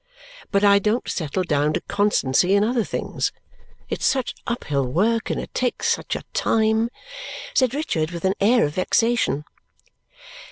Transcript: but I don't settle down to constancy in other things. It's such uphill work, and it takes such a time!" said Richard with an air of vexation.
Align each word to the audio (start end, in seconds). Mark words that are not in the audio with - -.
but 0.49 0.63
I 0.63 0.79
don't 0.79 1.07
settle 1.07 1.43
down 1.43 1.73
to 1.73 1.81
constancy 1.81 2.55
in 2.55 2.63
other 2.63 2.83
things. 2.83 3.31
It's 3.87 4.03
such 4.03 4.33
uphill 4.47 4.87
work, 4.87 5.29
and 5.29 5.39
it 5.39 5.53
takes 5.53 5.87
such 5.89 6.15
a 6.15 6.23
time!" 6.33 6.89
said 7.53 7.75
Richard 7.75 8.09
with 8.09 8.25
an 8.25 8.33
air 8.41 8.65
of 8.65 8.73
vexation. 8.73 9.45